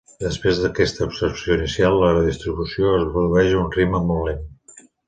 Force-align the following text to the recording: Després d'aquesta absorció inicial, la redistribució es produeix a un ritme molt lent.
Després 0.21 0.61
d'aquesta 0.61 1.05
absorció 1.07 1.59
inicial, 1.59 1.99
la 2.05 2.11
redistribució 2.17 2.97
es 3.03 3.07
produeix 3.15 3.55
a 3.59 3.63
un 3.67 3.73
ritme 3.79 4.07
molt 4.11 4.33
lent. 4.33 4.47